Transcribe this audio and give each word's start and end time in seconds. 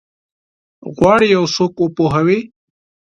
غواړي 0.97 1.27
یو 1.35 1.43
څوک 1.55 1.73
وپوهوي؟ 1.79 2.39